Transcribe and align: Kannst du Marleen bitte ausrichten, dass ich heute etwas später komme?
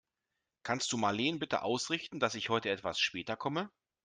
Kannst 0.63 0.91
du 0.91 0.97
Marleen 0.97 1.37
bitte 1.37 1.61
ausrichten, 1.61 2.19
dass 2.19 2.33
ich 2.33 2.49
heute 2.49 2.71
etwas 2.71 2.99
später 2.99 3.37
komme? 3.37 3.69